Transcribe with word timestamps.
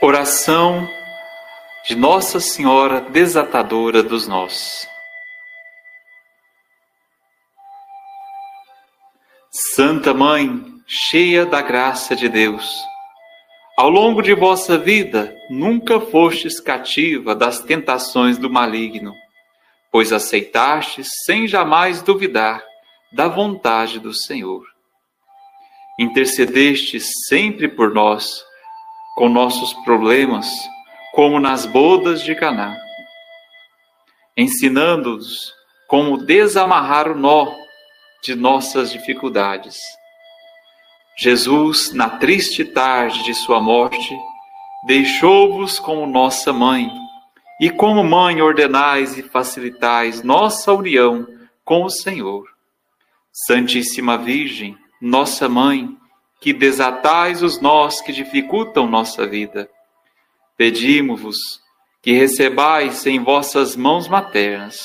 Oração 0.00 0.88
de 1.84 1.96
Nossa 1.96 2.38
Senhora 2.38 3.00
Desatadora 3.00 4.00
dos 4.00 4.28
Nós. 4.28 4.86
Santa 9.50 10.14
Mãe, 10.14 10.64
cheia 10.86 11.44
da 11.44 11.60
graça 11.60 12.14
de 12.14 12.28
Deus, 12.28 12.72
ao 13.76 13.90
longo 13.90 14.22
de 14.22 14.32
vossa 14.34 14.78
vida 14.78 15.34
nunca 15.50 16.00
fostes 16.00 16.60
cativa 16.60 17.34
das 17.34 17.58
tentações 17.58 18.38
do 18.38 18.48
maligno, 18.48 19.12
pois 19.90 20.12
aceitastes 20.12 21.08
sem 21.26 21.48
jamais 21.48 22.02
duvidar 22.02 22.62
da 23.12 23.26
vontade 23.26 23.98
do 23.98 24.14
Senhor. 24.14 24.64
Intercedestes 25.98 27.10
sempre 27.28 27.66
por 27.66 27.92
nós 27.92 28.46
com 29.18 29.28
nossos 29.28 29.74
problemas, 29.82 30.48
como 31.12 31.40
nas 31.40 31.66
bodas 31.66 32.22
de 32.22 32.36
Caná, 32.36 32.78
ensinando-nos 34.36 35.52
como 35.88 36.18
desamarrar 36.18 37.10
o 37.10 37.16
nó 37.16 37.52
de 38.22 38.36
nossas 38.36 38.92
dificuldades. 38.92 39.76
Jesus, 41.18 41.92
na 41.92 42.08
triste 42.08 42.64
tarde 42.64 43.24
de 43.24 43.34
sua 43.34 43.60
morte, 43.60 44.16
deixou-vos 44.86 45.80
como 45.80 46.06
nossa 46.06 46.52
mãe, 46.52 46.88
e 47.60 47.70
como 47.70 48.04
mãe 48.04 48.40
ordenais 48.40 49.18
e 49.18 49.22
facilitais 49.24 50.22
nossa 50.22 50.72
união 50.72 51.26
com 51.64 51.82
o 51.82 51.90
Senhor. 51.90 52.44
Santíssima 53.32 54.16
Virgem, 54.16 54.78
nossa 55.02 55.48
mãe, 55.48 55.88
que 56.40 56.52
desatais 56.52 57.42
os 57.42 57.60
nós 57.60 58.00
que 58.00 58.12
dificultam 58.12 58.86
nossa 58.86 59.26
vida. 59.26 59.68
Pedimos-vos 60.56 61.36
que 62.02 62.12
recebais 62.12 63.06
em 63.06 63.22
vossas 63.22 63.74
mãos 63.76 64.08
maternas. 64.08 64.78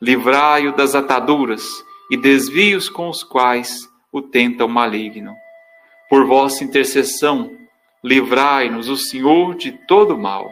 Livrai-o 0.00 0.74
das 0.74 0.94
ataduras 0.94 1.62
e 2.10 2.16
desvios 2.16 2.88
com 2.88 3.08
os 3.08 3.22
quais 3.22 3.88
o 4.12 4.20
tenta 4.20 4.64
o 4.64 4.68
maligno. 4.68 5.34
Por 6.08 6.26
vossa 6.26 6.62
intercessão, 6.62 7.50
livrai-nos 8.04 8.88
o 8.88 8.96
Senhor 8.96 9.54
de 9.54 9.72
todo 9.86 10.18
mal. 10.18 10.50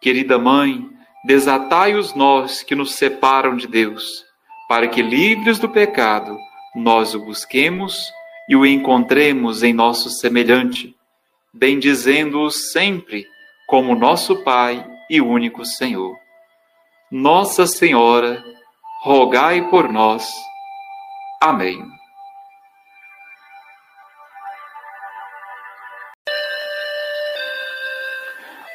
Querida 0.00 0.38
Mãe, 0.38 0.88
desatai 1.24 1.94
os 1.94 2.14
nós 2.14 2.62
que 2.62 2.74
nos 2.74 2.94
separam 2.94 3.56
de 3.56 3.66
Deus, 3.66 4.24
para 4.68 4.88
que, 4.88 5.02
livres 5.02 5.58
do 5.58 5.68
pecado, 5.68 6.36
nós 6.74 7.14
o 7.14 7.20
busquemos 7.20 8.12
e 8.48 8.56
o 8.56 8.64
encontremos 8.64 9.62
em 9.62 9.72
nosso 9.72 10.08
semelhante, 10.10 10.96
bendizendo-o 11.52 12.50
sempre 12.50 13.26
como 13.66 13.94
nosso 13.94 14.42
Pai 14.42 14.84
e 15.10 15.20
único 15.20 15.64
Senhor. 15.64 16.16
Nossa 17.10 17.66
Senhora, 17.66 18.42
rogai 19.02 19.68
por 19.68 19.92
nós. 19.92 20.28
Amém. 21.40 21.78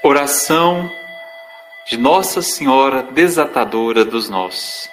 Oração 0.04 0.92
de 1.88 1.98
Nossa 1.98 2.42
Senhora 2.42 3.04
Desatadora 3.04 4.04
dos 4.04 4.30
Nós. 4.30 4.90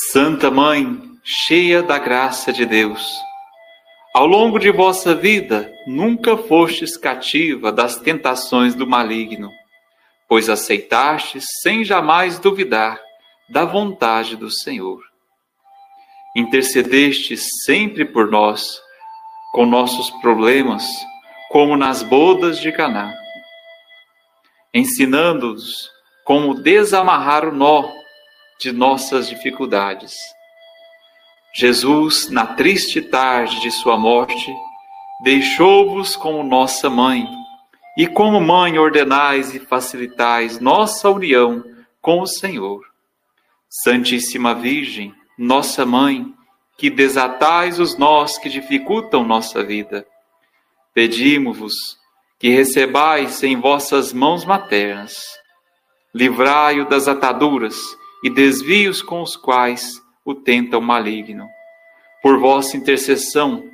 Santa 0.00 0.48
Mãe, 0.48 0.96
cheia 1.24 1.82
da 1.82 1.98
graça 1.98 2.52
de 2.52 2.64
Deus, 2.64 3.20
ao 4.14 4.26
longo 4.26 4.56
de 4.56 4.70
vossa 4.70 5.12
vida 5.12 5.72
nunca 5.88 6.36
fostes 6.36 6.96
cativa 6.96 7.72
das 7.72 7.96
tentações 7.96 8.76
do 8.76 8.86
maligno, 8.86 9.50
pois 10.28 10.48
aceitastes 10.48 11.46
sem 11.62 11.84
jamais 11.84 12.38
duvidar 12.38 13.00
da 13.50 13.64
vontade 13.64 14.36
do 14.36 14.48
Senhor. 14.48 15.00
Intercedestes 16.36 17.44
sempre 17.64 18.04
por 18.04 18.30
nós, 18.30 18.80
com 19.52 19.66
nossos 19.66 20.10
problemas, 20.22 20.86
como 21.50 21.76
nas 21.76 22.04
bodas 22.04 22.60
de 22.60 22.70
Caná, 22.70 23.12
ensinando-nos 24.72 25.90
como 26.24 26.54
desamarrar 26.54 27.48
o 27.48 27.52
nó 27.52 27.97
de 28.60 28.72
nossas 28.72 29.28
dificuldades. 29.28 30.16
Jesus, 31.54 32.28
na 32.28 32.46
triste 32.46 33.00
tarde 33.00 33.60
de 33.60 33.70
sua 33.70 33.96
morte, 33.96 34.52
deixou-vos 35.22 36.16
como 36.16 36.42
nossa 36.42 36.90
mãe, 36.90 37.26
e 37.96 38.06
como 38.06 38.40
mãe 38.40 38.78
ordenais 38.78 39.54
e 39.54 39.58
facilitais 39.58 40.60
nossa 40.60 41.10
união 41.10 41.64
com 42.00 42.20
o 42.20 42.26
Senhor. 42.26 42.84
Santíssima 43.68 44.54
Virgem, 44.54 45.12
nossa 45.36 45.84
mãe, 45.84 46.32
que 46.76 46.90
desatais 46.90 47.80
os 47.80 47.98
nós 47.98 48.38
que 48.38 48.48
dificultam 48.48 49.24
nossa 49.24 49.64
vida, 49.64 50.06
pedimos-vos 50.94 51.74
que 52.38 52.50
recebais 52.50 53.42
em 53.42 53.60
vossas 53.60 54.12
mãos 54.12 54.44
maternas. 54.44 55.16
Livrai-o 56.14 56.88
das 56.88 57.08
ataduras 57.08 57.97
e 58.22 58.30
desvios 58.30 59.02
com 59.02 59.22
os 59.22 59.36
quais 59.36 60.02
o 60.24 60.34
tenta 60.34 60.78
o 60.78 60.82
maligno. 60.82 61.48
Por 62.22 62.38
vossa 62.38 62.76
intercessão, 62.76 63.64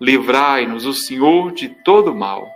livrai-nos 0.00 0.84
o 0.84 0.92
Senhor 0.92 1.52
de 1.52 1.68
todo 1.68 2.14
mal. 2.14 2.46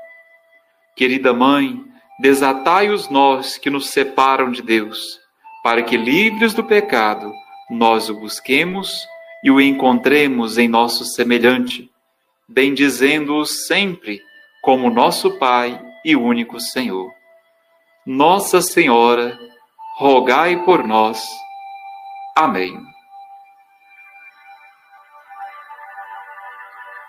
Querida 0.96 1.32
Mãe, 1.32 1.80
desatai 2.20 2.88
os 2.90 3.08
nós 3.08 3.58
que 3.58 3.70
nos 3.70 3.88
separam 3.88 4.50
de 4.50 4.62
Deus, 4.62 5.20
para 5.62 5.82
que, 5.82 5.96
livres 5.96 6.54
do 6.54 6.64
pecado, 6.64 7.32
nós 7.70 8.08
o 8.08 8.14
busquemos 8.14 9.06
e 9.44 9.50
o 9.50 9.60
encontremos 9.60 10.58
em 10.58 10.68
nosso 10.68 11.04
semelhante, 11.04 11.90
bendizendo-o 12.48 13.44
sempre 13.44 14.20
como 14.62 14.90
nosso 14.90 15.38
Pai 15.38 15.80
e 16.04 16.16
único 16.16 16.58
Senhor. 16.58 17.10
Nossa 18.04 18.60
Senhora, 18.60 19.38
rogai 19.98 20.62
por 20.64 20.86
nós. 20.86 21.26
Amém. 22.34 22.95